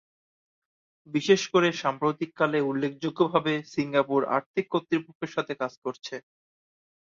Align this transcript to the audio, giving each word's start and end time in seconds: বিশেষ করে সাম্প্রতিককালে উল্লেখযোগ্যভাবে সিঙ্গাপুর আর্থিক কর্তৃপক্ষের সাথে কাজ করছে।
বিশেষ 1.07 1.41
করে 1.53 1.69
সাম্প্রতিককালে 1.81 2.59
উল্লেখযোগ্যভাবে 2.69 3.53
সিঙ্গাপুর 3.73 4.21
আর্থিক 4.35 4.65
কর্তৃপক্ষের 4.73 5.31
সাথে 5.35 5.53
কাজ 5.61 5.73
করছে। 5.83 6.15